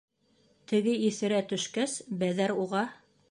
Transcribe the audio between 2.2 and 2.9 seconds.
Бәҙәр уға: